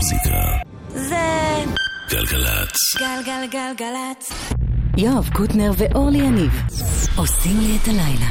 המוזיקה. 0.00 0.40
זה 0.88 1.64
גלגלצ. 2.10 2.76
גלגלגלגלצ. 2.98 4.32
יואב 4.96 5.28
קוטנר 5.32 5.72
ואורלי 5.76 6.18
יניב 6.18 6.62
עושים 7.16 7.60
לי 7.60 7.78
את 7.82 7.88
הלילה. 7.88 8.30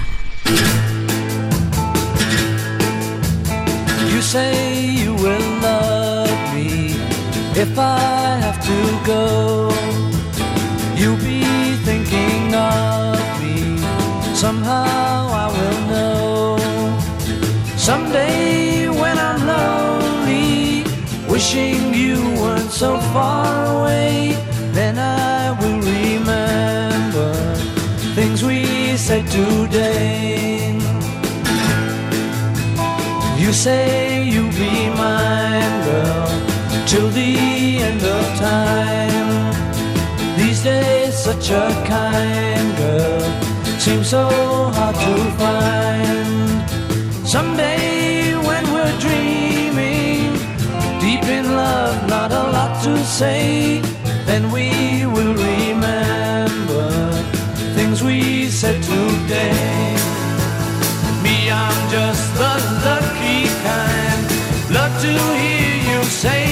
You 4.11 4.21
say 4.33 4.55
you 5.01 5.11
will 5.23 5.49
love 5.67 6.39
me 6.54 6.71
if 7.63 7.73
I 7.77 8.39
have 8.45 8.59
to 8.70 8.79
go. 9.11 9.23
You'll 10.99 11.21
be 11.31 11.43
thinking 11.86 12.45
of 12.55 13.20
me. 13.41 13.57
Somehow 14.43 15.09
wishing 21.39 21.93
you 21.93 22.17
weren't 22.41 22.70
so 22.70 22.99
far 23.13 23.47
away, 23.75 24.35
then 24.73 24.95
I 24.99 25.57
will 25.59 25.80
remember 25.95 27.31
things 28.13 28.43
we 28.43 28.97
said 28.97 29.25
today. 29.31 30.77
You 33.41 33.53
say 33.53 34.27
you'll 34.31 34.52
be 34.66 34.89
mine, 35.03 35.75
girl, 35.88 36.30
till 36.85 37.09
the 37.21 37.31
end 37.88 38.03
of 38.17 38.25
time. 38.52 39.53
These 40.39 40.61
days, 40.61 41.13
such 41.27 41.52
a 41.52 41.67
kind 41.95 42.67
girl 42.81 43.23
seems 43.80 44.09
so 44.09 44.25
hard 44.75 44.95
to 45.05 45.13
find. 45.39 47.27
Someday, 47.35 47.88
to 52.83 52.97
say, 53.03 53.81
then 54.25 54.52
we 54.52 55.05
will 55.05 55.33
remember 55.33 56.89
things 57.75 58.02
we 58.02 58.45
said 58.45 58.81
today. 58.81 59.95
Me, 61.21 61.52
I'm 61.52 61.91
just 61.91 62.33
the 62.36 62.55
lucky 62.88 63.47
kind. 63.67 64.23
Love 64.71 65.02
to 65.02 65.11
hear 65.41 65.75
you 65.91 66.03
say 66.03 66.48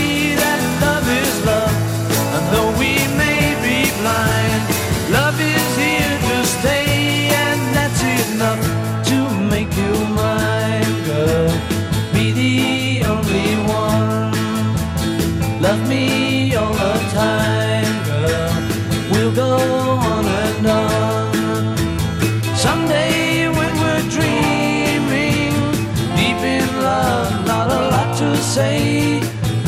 say, 28.57 29.19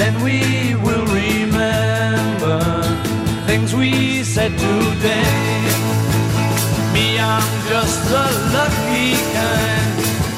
then 0.01 0.15
we 0.25 0.39
will 0.83 1.05
remember 1.23 2.59
things 3.45 3.75
we 3.75 4.23
said 4.23 4.51
today. 4.67 5.29
Me, 6.93 7.05
I'm 7.19 7.51
just 7.69 7.99
the 8.13 8.25
lucky 8.57 9.09
kind. 9.37 9.93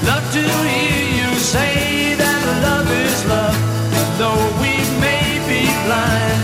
Love 0.10 0.26
to 0.36 0.44
hear 0.68 1.02
you 1.20 1.32
say 1.54 2.16
that 2.22 2.44
love 2.68 2.90
is 3.06 3.20
love, 3.36 3.60
though 4.20 4.46
we 4.64 4.74
may 5.06 5.28
be 5.52 5.62
blind, 5.86 6.42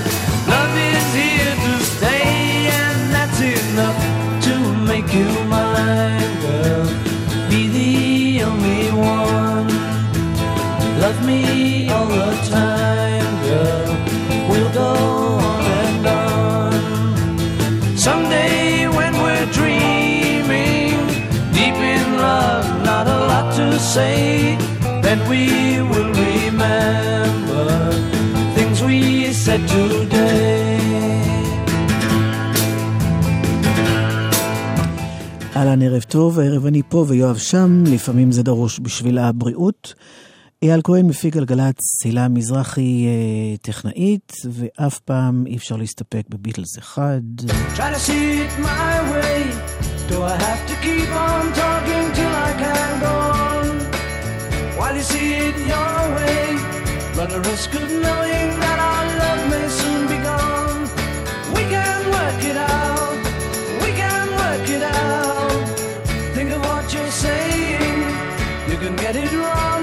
love 0.53 0.73
is 0.91 1.07
here 1.21 1.55
to 1.65 1.73
stay, 1.93 2.27
and 2.83 2.99
that's 3.15 3.41
enough 3.59 3.99
to 4.47 4.55
make 4.91 5.09
you 5.19 5.29
mine, 5.55 6.33
girl. 6.45 6.87
Be 7.49 7.61
the 7.77 8.43
only 8.49 8.85
one. 8.95 9.67
Love 11.03 11.19
me 11.25 11.76
then 25.07 25.19
we 25.31 25.43
will 25.89 26.11
remember 26.27 27.67
things 28.55 28.77
we 28.83 29.31
said 29.33 29.61
today. 29.67 30.77
אהלן, 35.55 35.81
ערב 35.81 36.01
טוב, 36.01 36.39
הערב 36.39 36.65
אני 36.65 36.81
פה 36.89 37.05
ויואב 37.07 37.37
שם, 37.37 37.83
לפעמים 37.87 38.31
זה 38.31 38.43
דרוש 38.43 38.79
בשביל 38.79 39.17
הבריאות. 39.17 39.93
אייל 40.63 40.81
כהן 40.83 41.07
מפיק 41.07 41.33
גלגלצ, 41.33 42.05
הילה 42.05 42.27
מזרחי 42.27 43.05
אה, 43.07 43.57
טכנאית, 43.57 44.33
ואף 44.51 44.99
פעם 44.99 45.47
אי 45.47 45.57
אפשר 45.57 45.75
להסתפק 45.75 46.23
בביטלס 46.29 46.77
אחד. 46.79 47.21
Get 69.07 69.15
it 69.15 69.31
wrong 69.31 69.76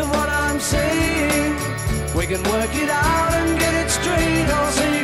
of 0.00 0.08
what 0.10 0.28
I'm 0.28 0.60
saying. 0.60 1.54
We 2.14 2.26
can 2.26 2.42
work 2.44 2.74
it 2.74 2.90
out 2.90 3.32
and 3.34 3.58
get 3.58 3.74
it 3.74 3.90
straight 3.90 4.48
say 4.72 4.97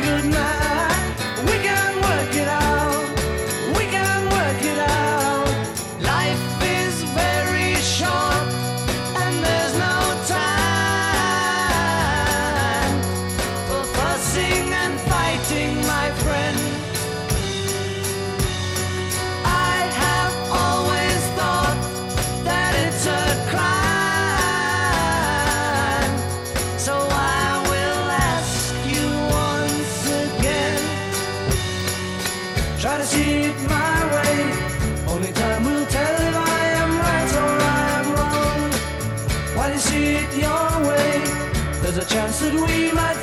that 42.39 42.53
we 42.53 42.91
might 42.91 43.14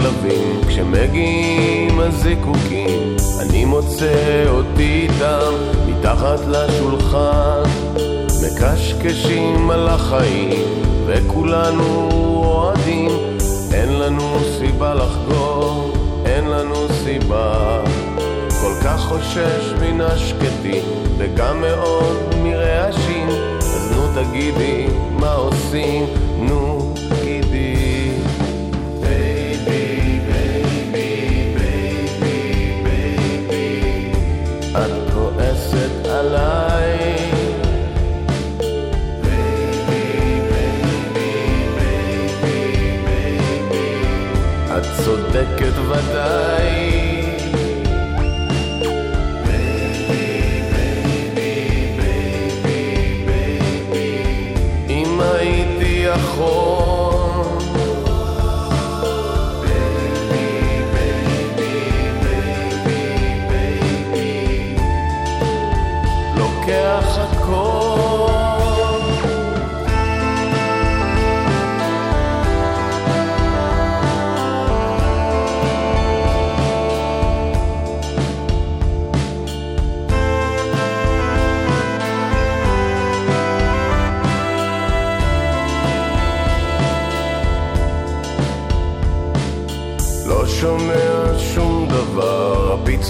הכלבים 0.00 0.60
כשמגיעים 0.68 2.00
הזיקוקים? 2.00 3.16
אני 3.40 3.64
מוצא 3.64 4.44
אותי 4.48 5.08
איתם 5.08 5.52
מתחת 5.86 6.40
לשולחן. 6.48 7.62
מקשקשים 8.42 9.70
על 9.70 9.88
החיים 9.88 10.62
וכולנו 11.06 12.08
אוהדים. 12.44 13.10
אין 13.72 13.98
לנו 13.98 14.38
סיבה 14.58 14.94
לחגוג, 14.94 15.96
אין 16.26 16.44
לנו 16.44 16.76
סיבה. 17.04 17.80
כל 18.60 18.72
כך 18.84 19.00
חושש 19.00 19.72
מן 19.80 20.00
השקטים 20.00 20.84
וגם 21.18 21.60
מאוד 21.60 22.34
מרעשים. 22.42 23.28
אז 23.58 23.92
נו 23.96 24.22
תגידי 24.22 24.86
מה 25.10 25.32
עושים, 25.32 26.06
נו 26.38 26.79
צודקת 45.04 45.78
ודאי 45.88 46.79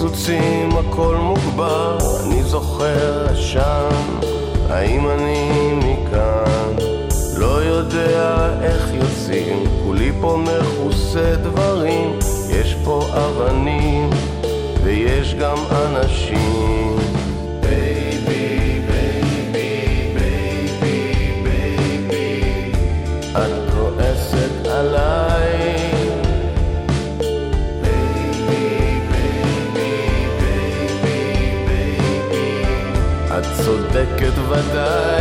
דבר, 0.00 0.08
הפיצוצים 0.08 0.70
הכל 0.76 1.16
מוגבר, 1.16 1.98
אני 2.24 2.42
זוכר 2.42 3.26
עשן, 3.26 3.88
האם 4.68 5.08
אני 5.08 5.72
מכאן? 5.76 6.76
לא 7.36 7.62
יודע 7.62 8.48
איך 8.62 8.90
יוצאים, 8.94 9.64
כולי 9.84 10.12
פה 10.20 10.38
מכוסה 10.44 11.36
דברים, 11.42 12.18
יש 12.50 12.76
פה 12.84 13.06
אבנים 13.12 14.10
ויש 14.84 15.34
גם 15.34 15.56
אנשים. 15.70 16.79
ודאי 34.50 35.19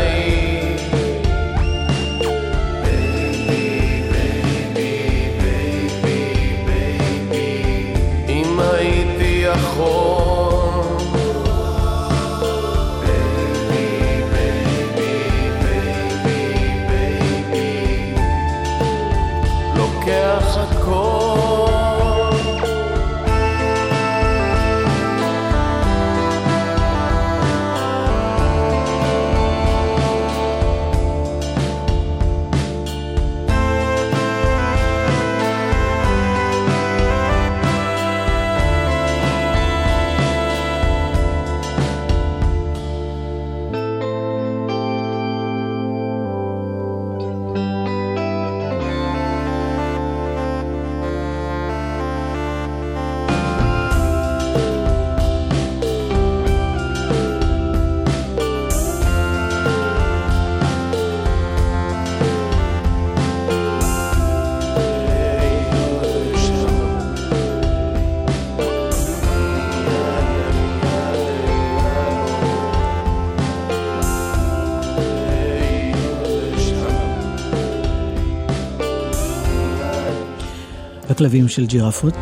הכלבים 81.19 81.47
של 81.47 81.65
ג'ירפות. 81.65 82.13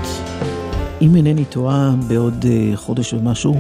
אם 1.02 1.16
אינני 1.16 1.46
טועה, 1.46 1.96
בעוד 2.08 2.44
uh, 2.44 2.78
חודש 2.78 3.14
ומשהו, 3.14 3.56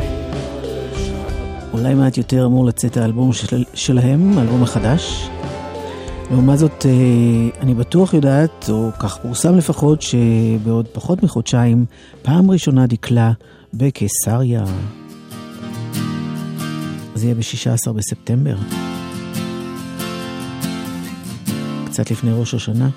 אולי 1.73 1.93
מעט 1.93 2.17
יותר 2.17 2.45
אמור 2.45 2.65
לצאת 2.65 2.97
האלבום 2.97 3.33
של, 3.33 3.63
שלהם, 3.73 4.37
האלבום 4.37 4.63
החדש. 4.63 5.29
לעומת 6.31 6.57
זאת, 6.57 6.81
uh, 6.81 7.59
אני 7.61 7.73
בטוח 7.73 8.13
יודעת, 8.13 8.65
או 8.69 8.89
כך 8.99 9.17
פורסם 9.17 9.57
לפחות, 9.57 10.01
שבעוד 10.01 10.87
פחות 10.87 11.23
מחודשיים, 11.23 11.85
פעם 12.21 12.51
ראשונה 12.51 12.87
דקלה 12.87 13.31
בקיסריה. 13.73 14.63
זה 17.15 17.25
יהיה 17.25 17.35
ב-16 17.35 17.91
בספטמבר. 17.91 18.55
קצת 21.85 22.11
לפני 22.11 22.31
ראש 22.33 22.53
השנה. 22.53 22.89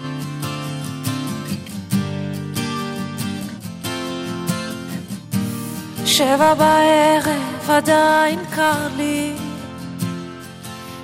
שבע 6.21 6.55
בערב 6.55 7.71
עדיין 7.71 8.39
קר 8.55 8.89
לי, 8.97 9.33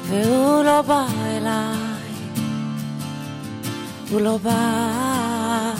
והוא 0.02 0.64
לא 0.64 0.82
בא 0.82 1.06
אליי, 1.26 2.12
הוא 4.10 4.20
לא 4.20 4.38
בא. 4.42 5.72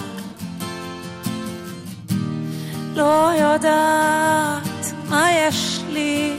לא 2.95 3.31
יודעת 3.41 4.93
מה 5.09 5.33
יש 5.33 5.81
לי, 5.89 6.37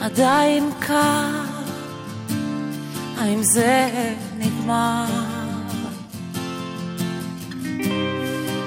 עדיין 0.00 0.70
קר, 0.80 1.44
האם 3.18 3.42
זה 3.42 3.88
נגמר? 4.38 5.04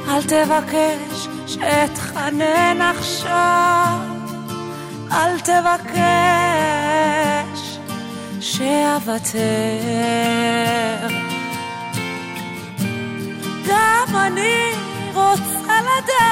אל 0.08 0.22
תבקש 0.24 1.28
שאתחנן 1.54 2.82
עכשיו, 2.82 4.00
אל 5.12 5.40
תבקש 5.40 6.82
שאוותר. 8.40 9.40
גם 13.68 14.16
אני 14.16 14.72
רוצה 15.14 15.80
לדעת, 15.82 16.32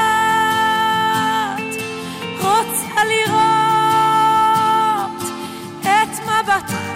רוצה 2.42 3.04
לראות 3.04 3.40
את 5.82 6.20
מבטך 6.20 6.89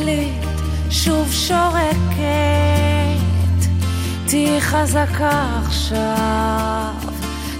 לילית 0.00 0.44
שוב 0.90 1.32
שורקת, 1.32 2.18
תהי 4.26 4.60
חזקה 4.60 5.60
עכשיו, 5.66 6.94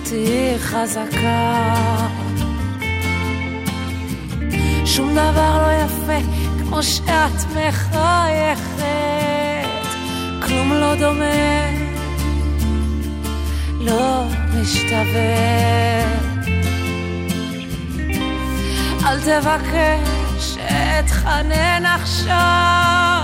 תהי 0.03 0.59
חזקה. 0.59 1.75
שום 4.85 5.13
דבר 5.13 5.63
לא 5.63 5.85
יפה 5.85 6.27
כמו 6.59 6.83
שאת 6.83 7.45
מחייכת, 7.51 8.85
כלום 10.47 10.73
לא 10.73 10.95
דומה, 10.95 11.71
לא 13.81 14.25
משתווה. 14.55 15.59
אל 19.07 19.21
תבקש 19.21 20.18
אתחנן 21.09 21.87
עכשיו, 21.87 23.23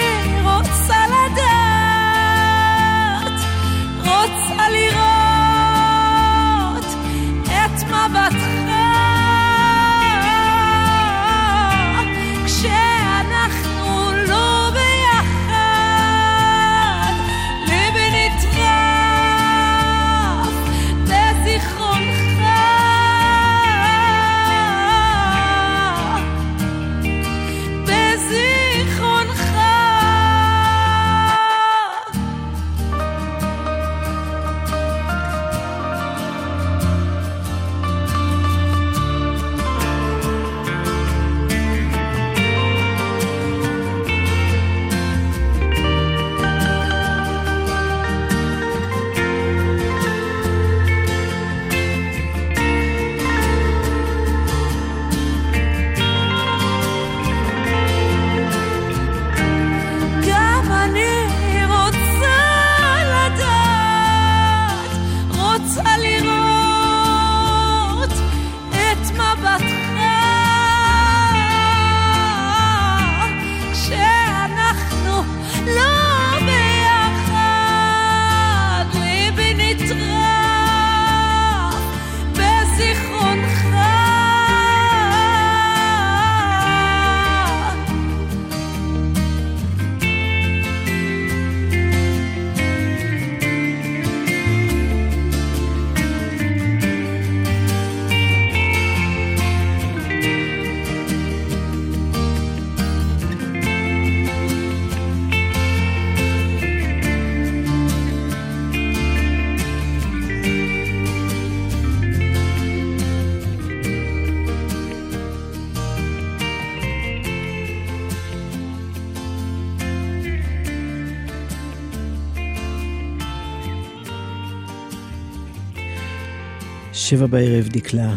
שבע 127.12 127.26
בערב 127.26 127.68
דקלה. 127.68 128.14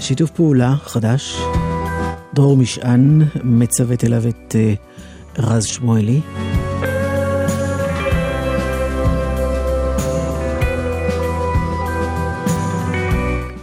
שיתוף 0.00 0.30
פעולה 0.30 0.74
חדש, 0.84 1.36
דרור 2.34 2.56
משען 2.56 3.22
מצוות 3.44 4.04
אליו 4.04 4.28
את 4.28 4.56
אה, 4.56 4.74
רז 5.38 5.64
שמואלי. 5.64 6.20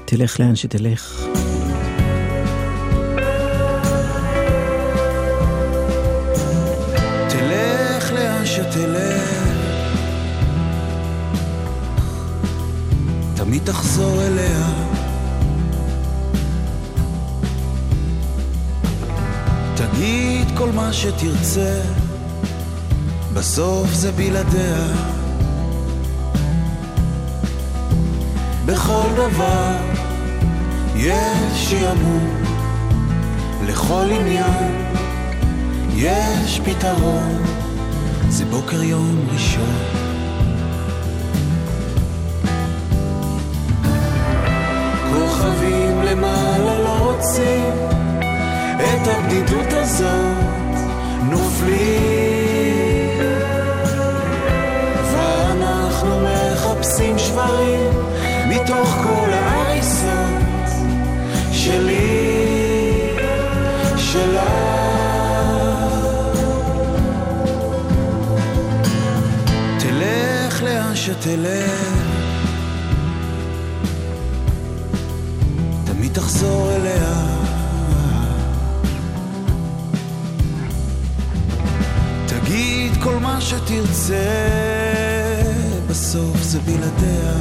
תלך 0.05 0.39
לאן 0.39 0.55
שתלך. 0.55 1.25
תלך 7.29 8.11
לאן 8.13 8.45
שתלך, 8.45 9.08
תחזור 13.71 14.21
אליה. 14.21 14.67
תגיד 19.75 20.47
כל 20.57 20.71
מה 20.71 20.93
שתרצה, 20.93 21.81
בסוף 23.33 23.93
זה 23.93 24.11
בלעדיה. 24.11 24.87
בכל 28.65 29.07
דבר 29.15 29.75
יש 30.95 31.69
שעמום, 31.69 32.43
לכל 33.67 34.05
עניין 34.11 34.89
יש 35.95 36.59
פתרון, 36.65 37.43
זה 38.29 38.45
בוקר 38.45 38.83
יום 38.83 39.27
ראשון. 39.33 39.98
הבדידות 49.09 49.73
הזאת, 49.73 50.75
נופלים. 51.29 52.69
ואנחנו 55.13 56.19
מחפשים 56.19 57.17
שברים 57.17 57.89
מתוך 58.47 58.89
כל 59.03 59.29
ההריסות 59.33 60.69
שלי, 61.51 63.17
שלה. 63.97 64.79
תלך 69.79 70.63
לאן 70.63 70.95
שתלך, 70.95 71.93
תמיד 75.85 76.13
תחזור 76.13 76.71
אליה. 76.75 77.28
מה 83.33 83.41
שתרצה, 83.41 84.25
בסוף 85.87 86.41
זה 86.41 86.59
בלעדיה. 86.59 87.33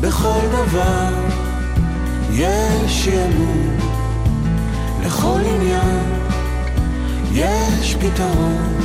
בכל 0.00 0.40
דבר 0.52 1.14
יש 2.32 3.04
שעמום, 3.04 3.76
לכל 5.06 5.40
עניין 5.54 6.04
יש 7.32 7.94
פתרון, 7.94 8.78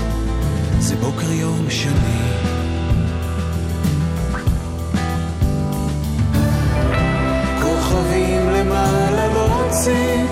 זה 0.80 0.96
בוקר 0.96 1.32
יום 1.32 1.66
שני. 1.70 2.30
כוכבים 7.62 8.50
למעלה 8.50 9.28
לא 9.34 9.64
רוצים 9.64 10.26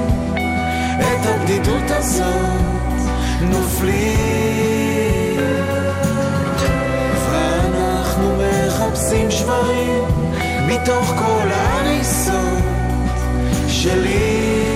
את 0.97 1.25
הבדידות 1.25 1.91
הזאת, 1.91 2.76
נופלים. 3.41 4.17
ואנחנו 7.31 8.35
שברים 9.31 10.03
מתוך 10.67 11.13
כל 11.17 11.47
ההריסות 11.51 12.63
שלי. 13.67 14.66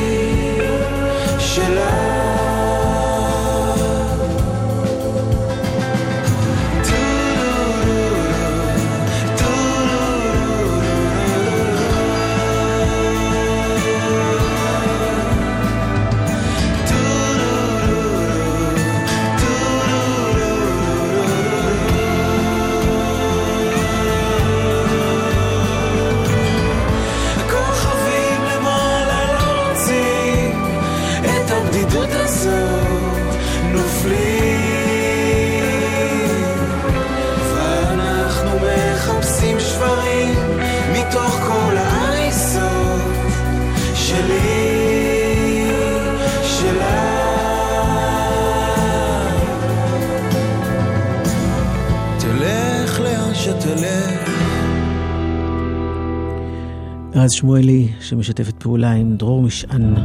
רז 57.23 57.31
שמואלי, 57.31 57.87
שמשתפת 57.99 58.63
פעולה 58.63 58.91
עם 58.91 59.15
דרור 59.17 59.41
משען. 59.41 59.95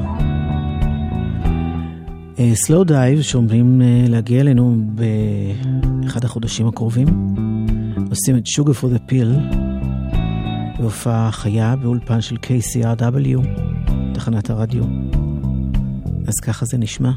Slowdive, 2.55 3.23
שעומדים 3.23 3.83
אה, 3.83 4.05
להגיע 4.09 4.41
אלינו 4.41 4.77
באחד 6.03 6.25
החודשים 6.25 6.69
הקרובים, 6.69 7.07
עושים 8.11 8.37
את 8.37 8.43
Sugar 8.47 8.83
for 8.83 8.87
the 8.87 9.11
Pill 9.11 9.57
בהופעה 10.79 11.33
חיה 11.33 11.77
באולפן 11.77 12.21
של 12.21 12.37
KCRW, 12.37 13.47
תחנת 14.15 14.51
הרדיו. 14.51 14.85
אז 16.27 16.35
ככה 16.43 16.67
זה 16.67 16.79
נשמע. 16.79 17.11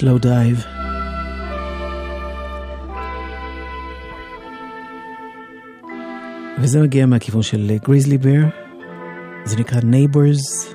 Slow 0.00 0.24
Dive. 0.24 0.66
וזה 6.62 6.82
מגיע 6.82 7.06
מהכיוון 7.06 7.42
של 7.42 7.76
גריזלי 7.84 8.18
בר, 8.18 8.42
זה 9.44 9.56
נקרא 9.56 9.80
Neighbors. 9.80 10.74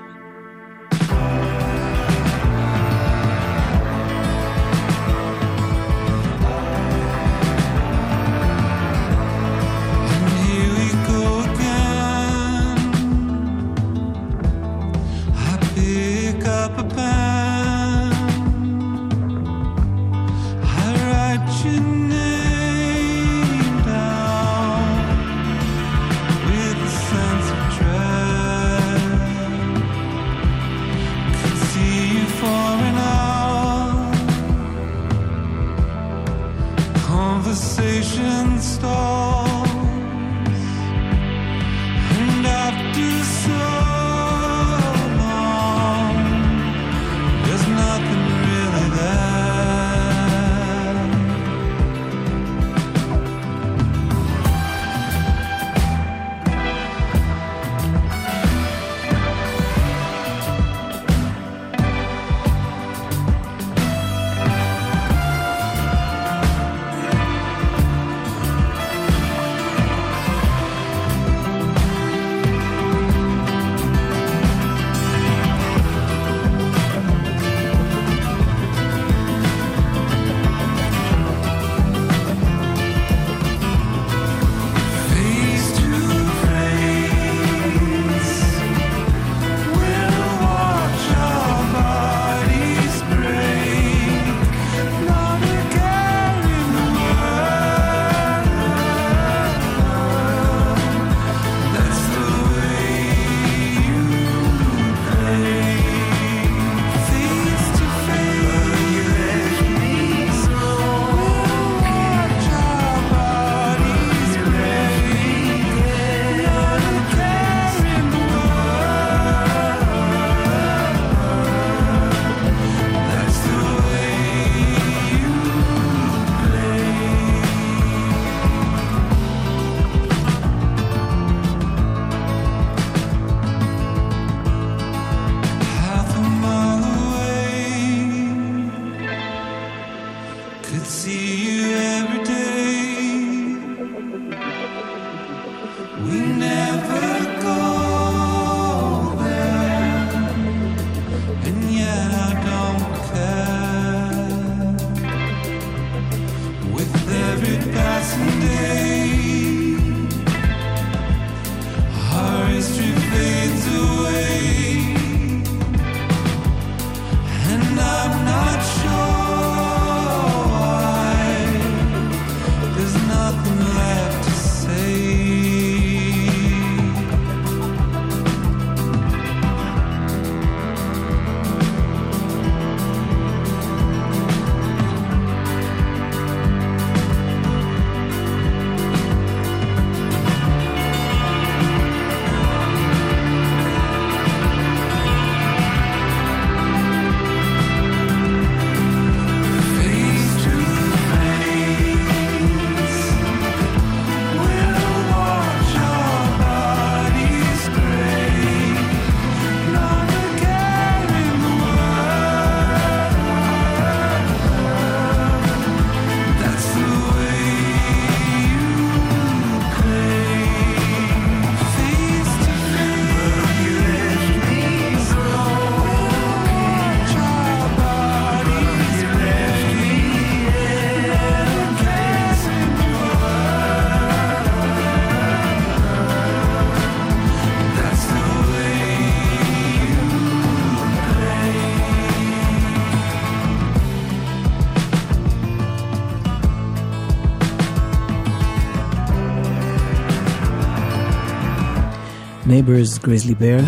Neighbors, 252.55 252.97
Grizzly 253.05 253.35
Bear. 253.41 253.63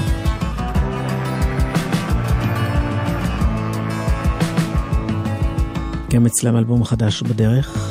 גם 6.13 6.25
אצלם 6.25 6.57
אלבום 6.57 6.83
חדש 6.83 7.21
בדרך. 7.21 7.86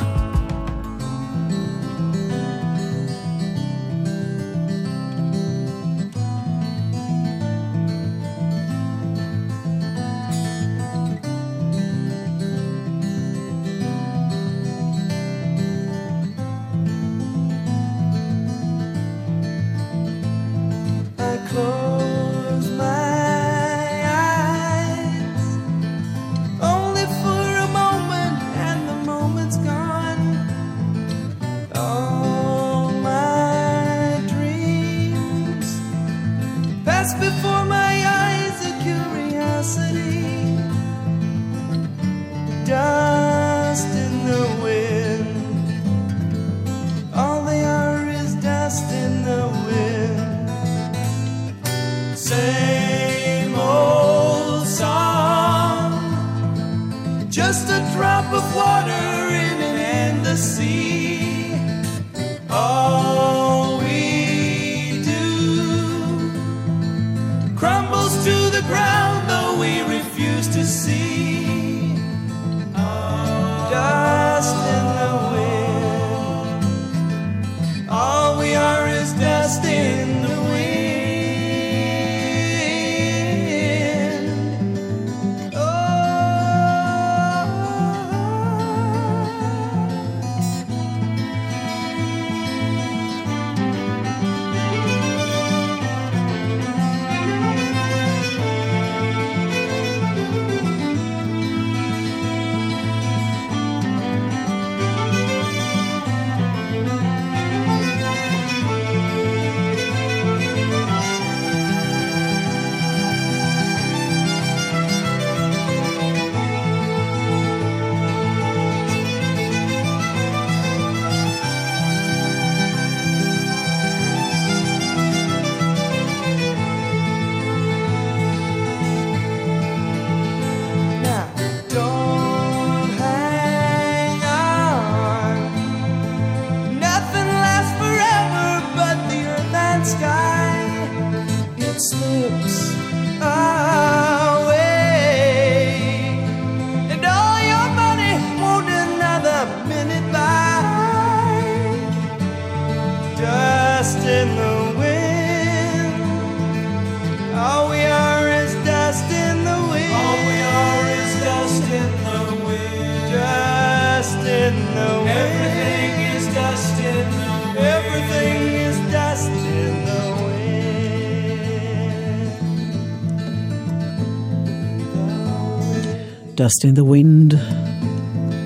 Dust 176.46 176.64
in 176.64 176.78
the 176.78 176.82
Wind, 176.82 177.36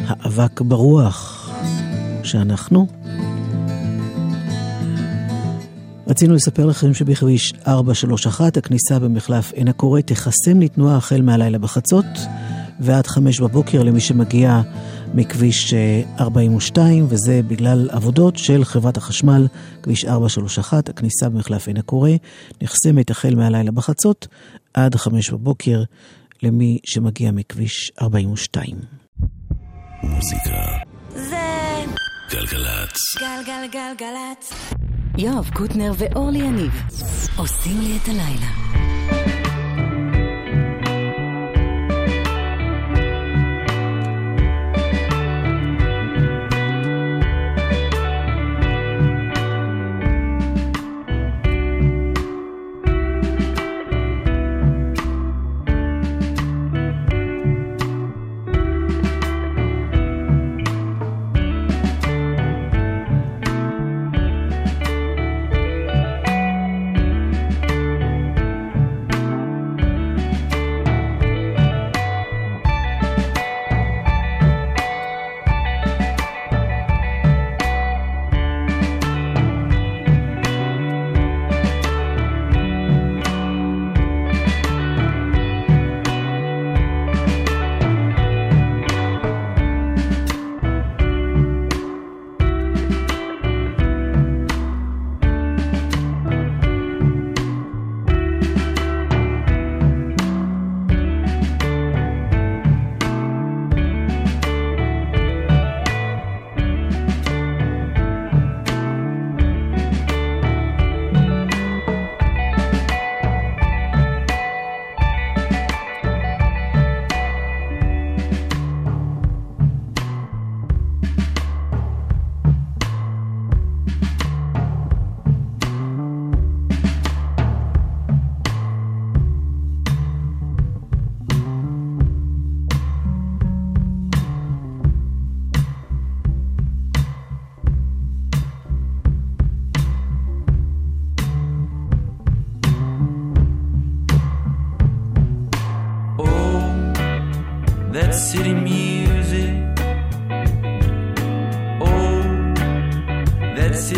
האבק 0.07 0.61
ברוח, 0.61 1.51
שאנחנו. 2.23 2.87
רצינו 6.07 6.35
לספר 6.35 6.67
לכם 6.67 6.95
שבכביש 6.95 7.53
431 7.67 8.57
הכניסה 8.57 8.99
במחלף 8.99 9.53
עין 9.53 9.69
הקורא 9.69 10.01
תיחסם 10.01 10.61
לתנועה 10.61 10.97
החל 10.97 11.23
מהלילה 11.23 11.59
בחצות 11.59 12.05
ועד 12.81 13.07
חמש 13.07 13.41
בבוקר 13.41 13.83
למי 13.83 14.01
שמגיע 14.01 14.61
מכביש 15.15 15.75
אה, 15.75 16.03
42 16.21 17.07
וזה 17.09 17.41
בגלל 17.49 17.89
עבודות 17.91 18.37
של 18.37 18.65
חברת 18.65 18.97
החשמל, 18.97 19.47
כביש 19.83 20.05
431, 20.05 20.89
הכניסה 20.89 21.29
במחלף 21.29 21.67
עין 21.67 21.77
הקורא 21.77 22.11
נחסמת 22.63 23.11
החל 23.11 23.35
מהלילה 23.35 23.71
בחצות 23.71 24.27
עד 24.75 24.95
חמש 24.95 25.31
בבוקר 25.31 25.83
למי 26.43 26.79
שמגיע 26.85 27.31
מכביש 27.33 27.93
42. 28.03 28.77
מוזיקה. 30.03 30.67
זה 31.15 31.37
גלגלצ. 32.31 32.99
גלגלגלגלצ. 33.21 34.53
יואב 35.19 35.51
קוטנר 35.55 35.93
ואורלי 35.99 36.39
יניב 36.39 36.73
עושים 37.37 37.81
לי 37.81 37.97
את 38.03 38.09
הלילה. 38.09 38.70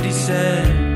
he 0.03 0.11
said. 0.11 0.92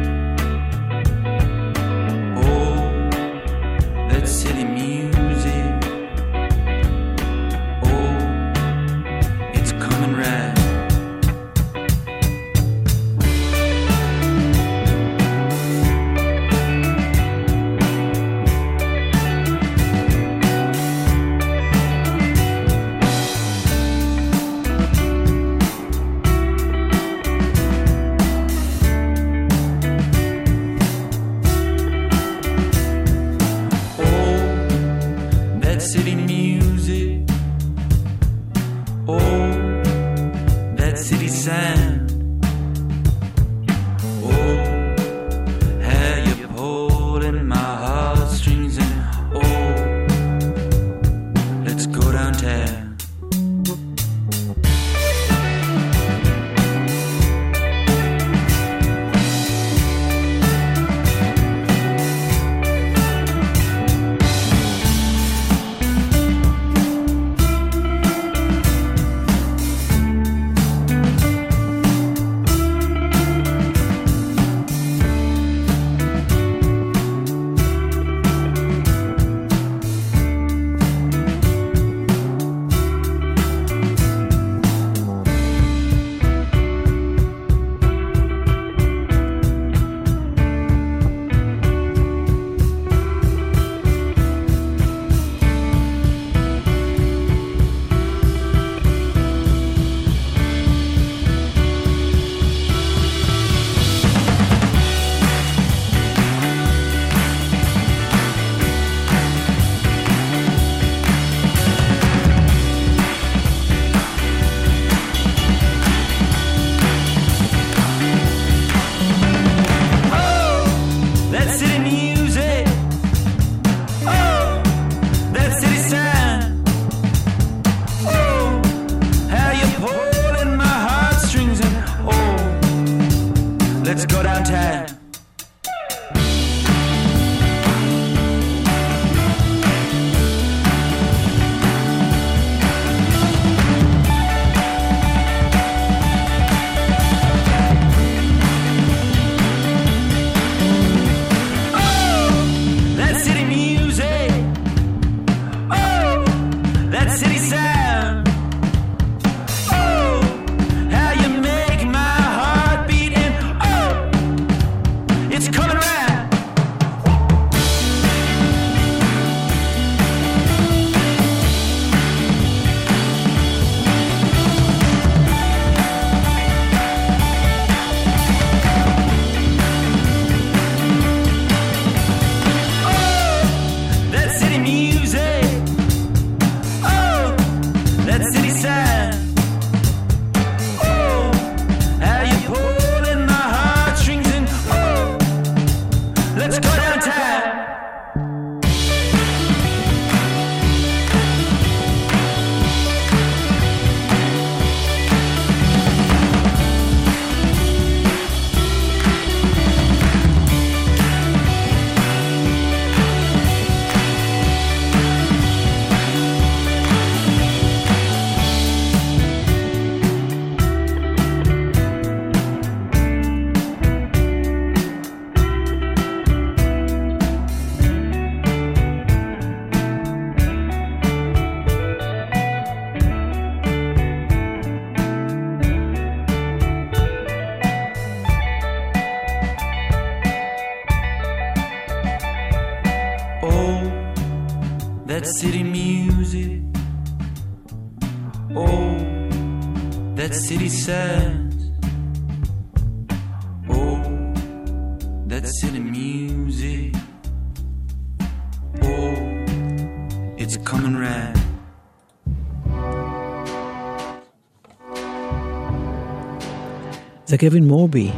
זה 267.37 267.40
קווין 267.40 267.66
מורבי 267.66 268.10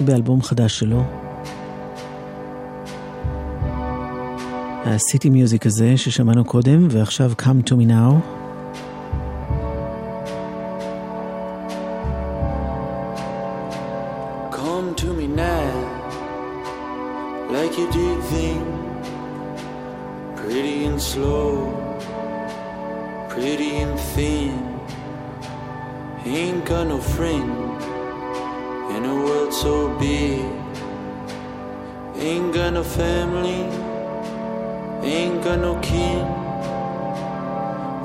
באלבום 0.00 0.42
חדש 0.42 0.78
שלו. 0.78 1.02
הסיטי 4.84 5.30
מיוזיק 5.30 5.66
הזה 5.66 5.96
ששמענו 5.96 6.44
קודם, 6.44 6.88
ועכשיו 6.90 7.32
Come 7.38 7.68
to 7.68 7.72
me 7.72 7.86
now. 7.88 8.39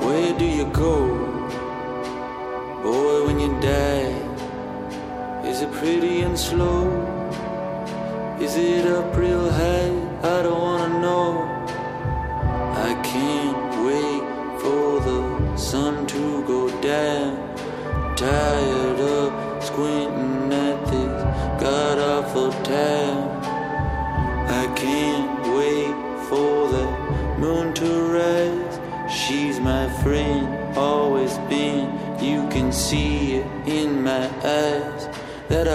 Where 0.06 0.38
do 0.38 0.44
you 0.44 0.66
go? 0.66 0.96
Boy, 2.84 3.26
when 3.26 3.40
you 3.40 3.50
die, 3.60 4.14
is 5.50 5.62
it 5.62 5.72
pretty 5.72 6.20
and 6.20 6.38
slow? 6.38 6.84
Is 8.40 8.54
it 8.56 8.86
up 8.86 9.16
real 9.16 9.50
high? 9.50 9.90
I 10.22 10.42
don't 10.44 10.62
wanna 10.68 11.00
know. 11.00 11.28
I 12.88 12.92
can't 13.02 13.72
wait 13.88 14.22
for 14.60 15.00
the 15.08 15.56
sun 15.56 16.06
to 16.06 16.22
go 16.52 16.60
down. 16.80 17.30
Tired 18.16 18.65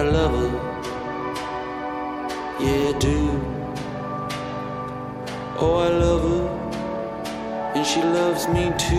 I 0.02 0.04
love 0.04 0.32
her. 0.32 0.52
Yeah, 2.60 2.90
I 2.90 2.94
do. 2.98 3.20
Oh, 5.60 5.76
I 5.76 5.90
love 5.90 6.24
her. 6.24 6.46
And 7.76 7.86
she 7.86 8.02
loves 8.02 8.48
me 8.48 8.74
too. 8.80 8.91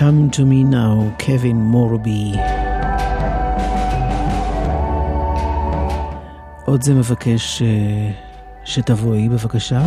Come 0.00 0.28
to 0.30 0.44
me 0.44 0.64
now, 0.64 0.94
Kevin 1.18 1.58
Morby. 1.72 2.38
עוד 6.64 6.82
זה 6.82 6.94
מבקש 6.94 7.62
uh, 7.62 7.64
שתבואי 8.64 9.28
בבקשה. 9.28 9.82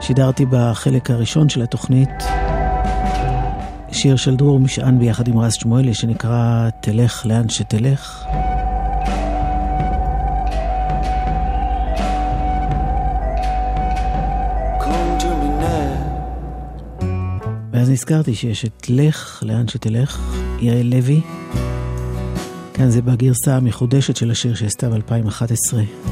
שידרתי 0.00 0.46
בחלק 0.50 1.10
הראשון 1.10 1.48
של 1.48 1.62
התוכנית 1.62 2.10
שיר 3.92 4.16
של 4.16 4.36
דרור 4.36 4.60
משען 4.60 4.98
ביחד 4.98 5.28
עם 5.28 5.38
רז 5.38 5.54
שמואלי 5.54 5.94
שנקרא 5.94 6.68
"תלך 6.80 7.26
לאן 7.26 7.48
שתלך". 7.48 8.26
נזכרתי 17.92 18.34
שיש 18.34 18.64
את 18.64 18.90
לך, 18.90 19.42
לאן 19.46 19.68
שתלך, 19.68 20.20
יעל 20.60 20.86
לוי. 20.86 21.20
כאן 22.74 22.90
זה 22.90 23.02
בגרסה 23.02 23.56
המחודשת 23.56 24.16
של 24.16 24.30
השיר 24.30 24.54
שעשתה 24.54 24.90
ב-2011. 24.90 26.11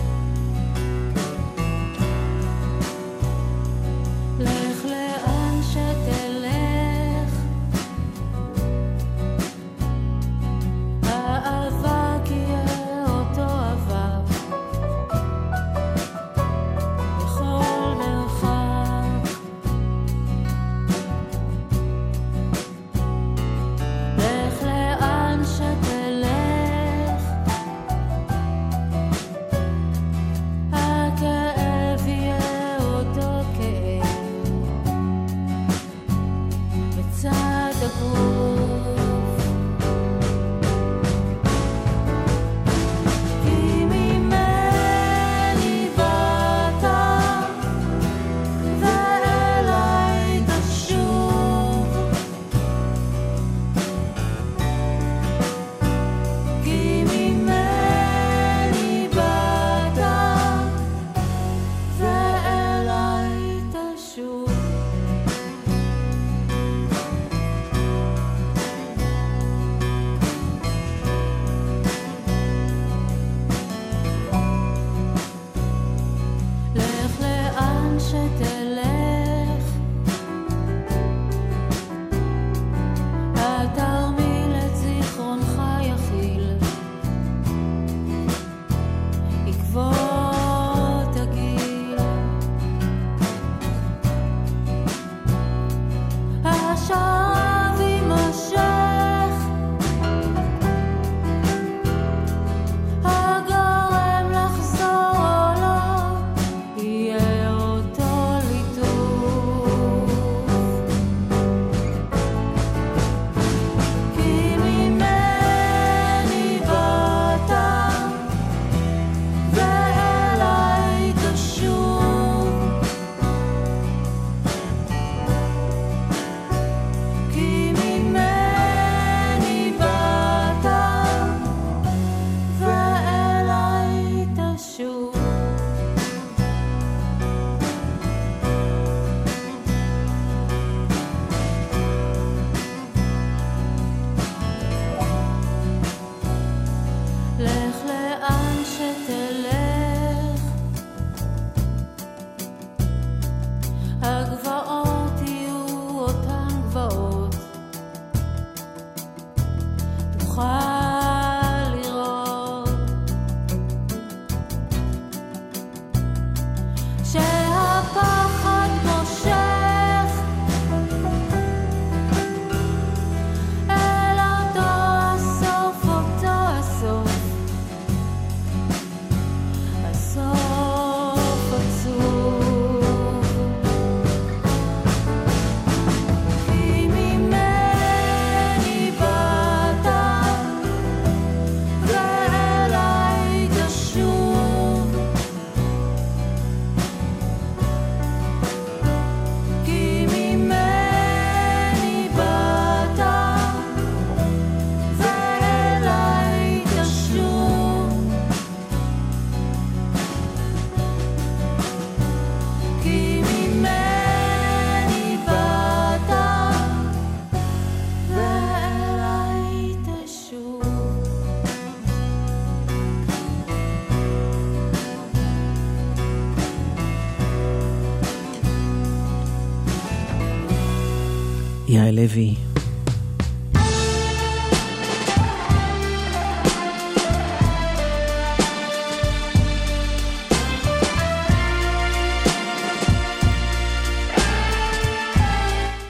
לוי. 232.01 232.35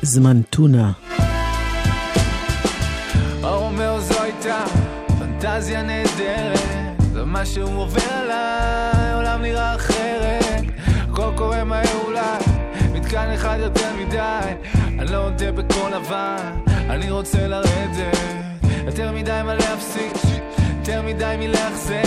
זמן 0.02 0.42
טונה. 0.42 0.92
אומר 3.42 4.00
זו 4.00 4.22
הייתה 4.22 4.64
פנטזיה 5.18 5.82
נהדרת 5.82 6.60
זה 7.12 7.24
מה 7.24 7.46
שהוא 7.46 7.80
עובר 7.82 8.00
עליי, 8.12 9.14
עולם 9.14 9.42
נראה 9.42 9.74
אחרת 9.74 10.64
הכל 11.10 11.30
קורה 11.36 11.64
מהר 11.64 11.96
אולי, 12.04 12.44
מתקן 12.92 13.30
אחד 13.34 13.58
יותר 13.60 13.96
מדי 13.96 14.54
אני 15.00 15.12
לא 15.12 15.26
עודה 15.26 15.52
בקול 15.52 15.90
לבן, 15.94 16.52
אני 16.68 17.10
רוצה 17.10 17.46
לרדת. 17.46 18.16
יותר 18.86 19.12
מדי 19.12 19.40
מה 19.44 19.54
להפסיק, 19.54 20.12
יותר 20.78 21.02
מדי 21.02 21.36
מלאכזר 21.38 22.02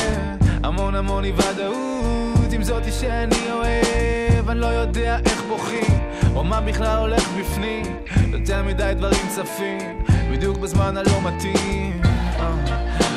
המון 0.64 0.96
המון 0.96 1.24
אי 1.24 1.32
ודאות 1.32 2.54
עם 2.54 2.64
זאתי 2.64 2.92
שאני 2.92 3.52
אוהב. 3.52 4.50
אני 4.50 4.60
לא 4.60 4.66
יודע 4.66 5.18
איך 5.26 5.44
בוכים 5.50 6.00
או 6.36 6.44
מה 6.44 6.62
בכלל 6.62 6.98
הולך 7.00 7.30
בפנים. 7.40 7.86
יותר 8.32 8.64
מדי 8.64 8.94
דברים 8.98 9.28
צפים 9.28 10.04
בדיוק 10.32 10.58
בזמן 10.58 10.98
הלא 10.98 11.22
מתאים. 11.24 12.02
אה, 12.40 12.54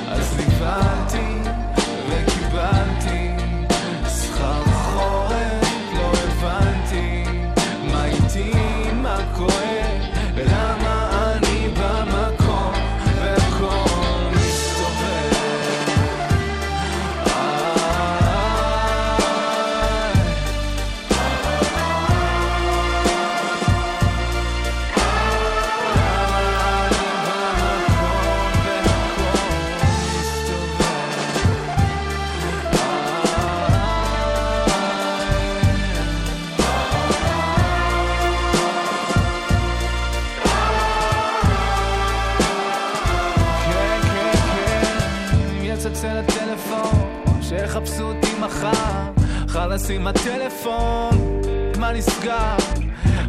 אז 0.08 0.36
נבהלתי 0.40 1.45
אותי 48.00 48.34
מחר, 48.40 49.10
חלאס 49.48 49.90
עם 49.90 50.06
הטלפון, 50.06 51.40
מה 51.78 51.92
נסגר? 51.92 52.56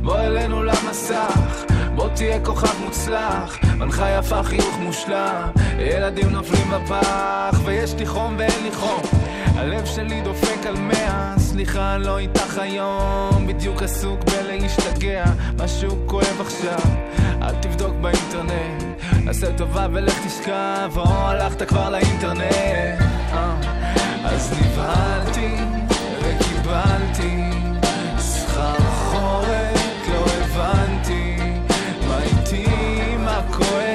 בוא 0.02 0.20
אלינו 0.20 0.64
למסך, 0.64 1.64
בוא 1.96 2.10
תהיה 2.16 2.46
כוכב 2.46 2.84
מוצלח, 2.86 3.58
מנחה 3.78 4.10
יפה 4.10 4.44
חיוך 4.44 4.78
מושלם, 4.80 5.50
ילדים 5.80 6.30
נופלים 6.30 6.72
בפח, 6.72 7.60
ויש 7.66 7.94
לי 7.94 8.06
חום 8.06 8.36
ואין 8.38 8.64
לי 8.64 8.72
חום, 8.72 9.02
הלב 9.56 9.86
שלי 9.86 10.22
דופק 10.22 10.66
על 10.66 10.78
מאה, 10.78 11.34
סליחה 11.38 11.98
לא 11.98 12.18
איתך 12.18 12.58
היום, 12.58 13.48
בדיוק 13.48 13.84
עסוק 13.84 14.20
בלהשתגע, 14.24 15.26
משהו 15.64 15.98
כואב 16.06 16.42
עכשיו, 16.42 16.80
אל 17.42 17.56
תבדוק 17.62 17.94
באינטרנט, 18.02 18.84
עשה 19.28 19.54
טובה 19.58 19.88
ולך 19.94 20.26
תשכב, 20.26 20.92
או 20.98 21.04
הלכת 21.08 21.64
כבר 21.64 21.90
לאינטרנט, 21.90 22.42
אה, 23.34 23.77
אז 24.38 24.54
נבהלתי 24.62 25.56
לא 33.38 33.54
כואב, 33.54 33.87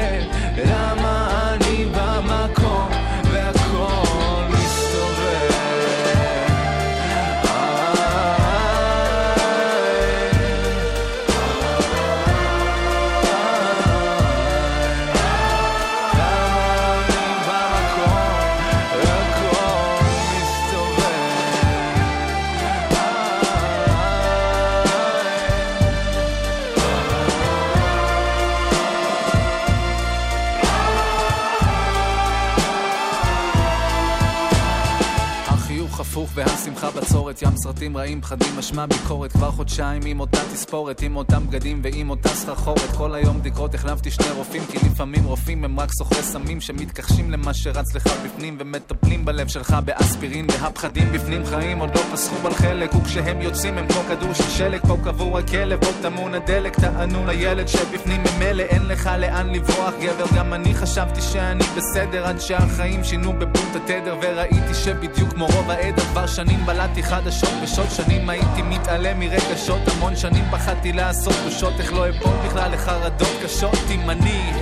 בצורת 37.92 38.08
ים 38.08 38.20
סרטים 38.20 38.20
רעים 38.20 38.20
פחדים 38.20 38.58
משמע 38.58 38.86
ביקורת. 38.86 39.32
כבר 39.32 39.50
חודשיים 39.50 40.02
עם 40.06 40.20
אותה 40.20 40.38
תספורת 40.52 41.02
עם 41.02 41.16
אותם 41.16 41.46
בגדים 41.46 41.80
ועם 41.84 42.10
אותה 42.10 42.28
סחרחורת. 42.28 42.90
כל 42.96 43.14
היום 43.14 43.38
בדיקות 43.38 43.74
החלפתי 43.74 44.10
שני 44.10 44.30
רופאים 44.36 44.62
כי 44.70 44.78
לפעמים 44.86 45.24
רופאים 45.24 45.64
הם 45.64 45.80
רק 45.80 45.92
סוחרי 45.92 46.22
סמים 46.22 46.60
שמתכחשים 46.60 47.30
למה 47.30 47.54
שרץ 47.54 47.94
לך 47.94 48.06
בפנים 48.24 48.56
ומטפלים 48.60 49.24
בלב 49.24 49.48
שלך 49.48 49.76
באספירין. 49.84 50.46
והפחדים 50.50 51.12
בפנים 51.12 51.46
חיים 51.46 51.78
עוד 51.78 51.90
לא 51.94 52.00
פסחו 52.12 52.46
על 52.46 52.54
חלק. 52.54 52.94
וכשהם 52.94 53.42
יוצאים 53.42 53.78
הם 53.78 53.88
כמו 53.88 54.00
כדור 54.08 54.32
של 54.32 54.50
שלג 54.50 54.80
פה 54.80 54.96
קבור 55.04 55.38
הכלב. 55.38 55.80
פה 55.84 55.90
טמון 56.02 56.34
הדלק 56.34 56.80
טענו 56.80 57.26
לילד 57.26 57.68
שבפנים. 57.68 58.22
ממילא 58.22 58.62
אין 58.62 58.86
לך 58.86 59.10
לאן 59.18 59.50
לברוח 59.50 59.94
גבר. 60.02 60.24
גם 60.36 60.54
אני 60.54 60.74
חשבתי 60.74 61.20
שאני 61.20 61.64
בסדר 61.76 62.26
עד 62.26 62.40
שהחיים 62.40 63.04
שינו 63.04 63.32
בבוט 63.72 63.90
התדר 63.90 64.16
וראיתי 64.22 64.74
שבדיוק 64.74 65.30
כמו 65.30 65.46
רוב 65.46 65.70
העדר 65.70 66.02
כבר 66.02 66.26
שנים 66.26 66.66
בלעתי 66.66 67.02
חדשות 67.02 67.50
ושעות 67.62 67.90
שנים 67.90 68.28
הייתי 68.30 68.62
מתעלם 68.62 69.20
מרגשות 69.20 69.80
המון 69.88 70.16
שנים 70.16 70.44
פחדתי 70.50 70.92
לעשות 70.92 71.34
בושות 71.44 71.72
איך 71.80 71.92
לא 71.92 72.10
אפול 72.10 72.32
בכלל 72.46 72.72
לחרדות 72.72 73.38
קשות 73.44 73.78
אם 73.90 74.10
אני 74.10 74.52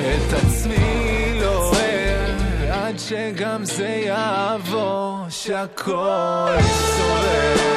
את 0.00 0.32
עצמי 0.32 1.38
לא 1.40 1.70
אוהב 1.70 2.70
עד 2.70 2.98
שגם 2.98 3.64
זה 3.64 3.88
יעבור 3.88 5.26
שהכל 5.28 6.48
יסתובב 6.58 7.75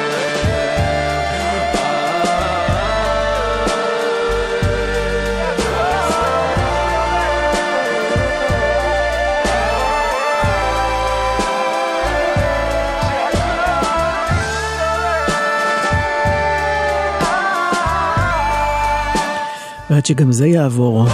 ועד 19.90 20.06
שגם 20.06 20.32
זה 20.32 20.46
יעבור, 20.46 21.06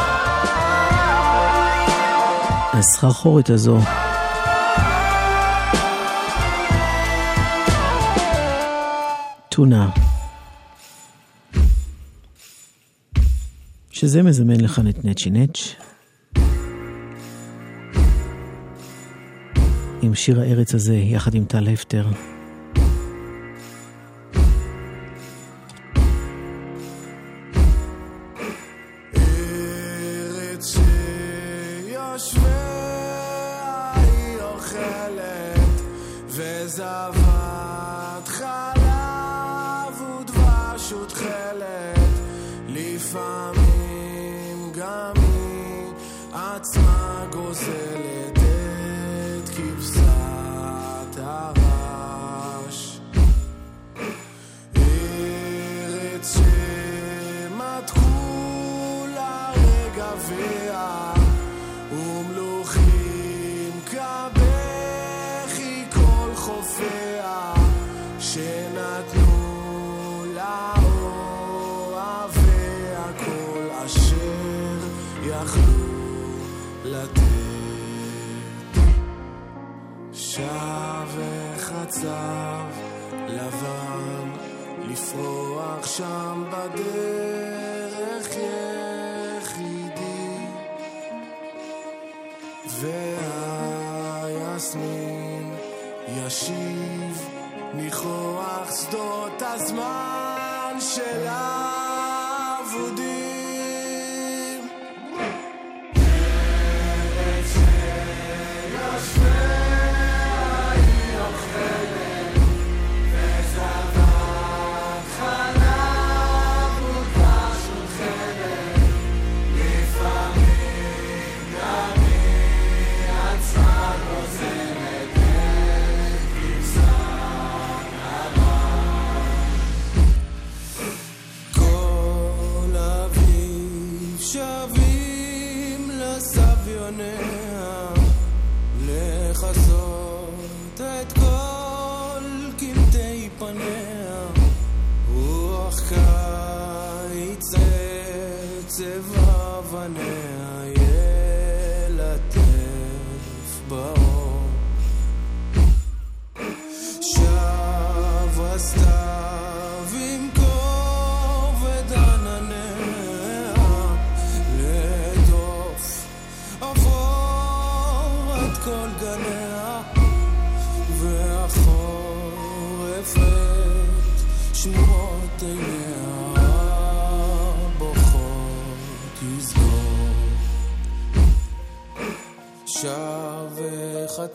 הסחרחורת 2.72 3.50
הזו. 3.50 3.78
טונה. 9.48 9.90
שזה 13.90 14.22
מזמן 14.22 14.60
לכאן 14.60 14.88
את 14.88 15.04
נצ'י 15.04 15.30
נץ'. 15.30 15.74
עם 20.02 20.14
שיר 20.14 20.40
הארץ 20.40 20.74
הזה, 20.74 20.94
יחד 20.96 21.34
עם 21.34 21.44
טל 21.44 21.68
הפטר. 21.68 22.06
שם 85.96 86.44
בדרך 86.50 88.28
יחידי. 89.42 90.38
והיסמין 94.58 95.54
ישיב 96.08 97.28
מכוח 97.74 98.74
שדות 98.80 99.42
הזמן 99.42 100.76
של 100.80 101.26
אבודי. 102.60 103.05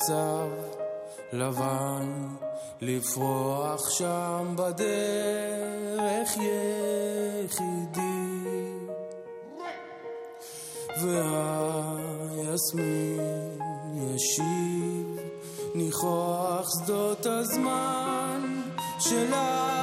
מצב 0.02 0.48
לבן, 1.34 2.28
לפרוח 2.82 3.90
שם 3.90 4.56
בדרך 4.56 6.30
יחידי. 7.46 8.02
והיסמין 12.42 13.60
ישיב 13.96 15.20
ניחוח 15.76 16.68
שדות 16.86 17.26
הזמן 17.26 18.62
שלה 19.00 19.81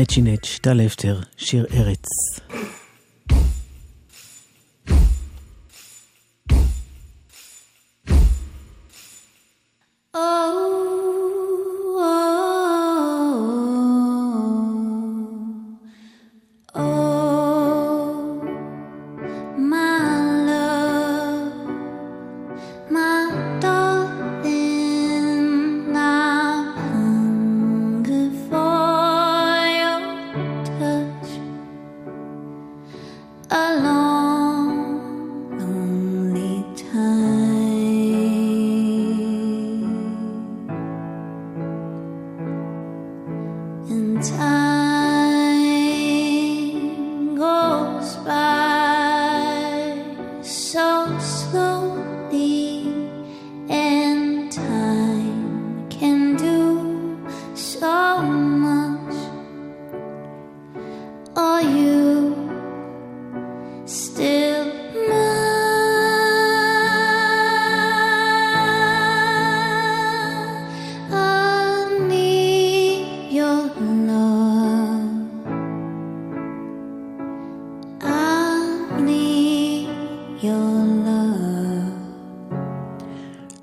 נצ'י 0.00 0.22
נצ' 0.22 0.58
טל 0.62 0.80
אפטר, 0.86 1.20
שיר 1.36 1.66
ארץ. 1.74 2.39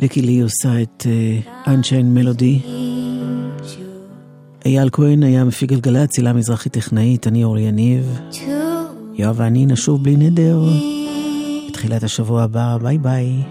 ליקי 0.08 0.22
לי 0.22 0.40
עושה 0.40 0.82
את 0.82 1.06
אנשיין 1.68 2.14
מלודי. 2.14 2.60
אייל 4.66 4.90
כהן 4.92 5.24
היה 5.24 5.44
מפיק 5.44 5.72
גלגלצ, 5.72 6.10
צילה 6.10 6.34
מזרחי 6.34 6.70
טכנאית, 6.70 7.28
אני 7.28 7.44
אורי 7.44 7.62
יניב. 7.62 8.20
יואב 9.14 9.36
ואני 9.38 9.66
נשוב 9.66 10.04
בלי 10.04 10.16
נדר. 10.16 10.60
בתחילת 11.70 12.04
השבוע 12.04 12.44
הבא, 12.44 12.78
ביי 12.82 12.98
ביי. 12.98 13.44